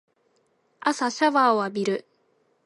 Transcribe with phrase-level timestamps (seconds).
[0.79, 2.07] 朝シャワーを浴びる